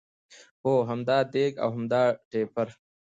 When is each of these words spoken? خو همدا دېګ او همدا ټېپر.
خو 0.61 0.71
همدا 0.89 1.17
دېګ 1.33 1.53
او 1.63 1.69
همدا 1.75 2.03
ټېپر. 2.29 2.67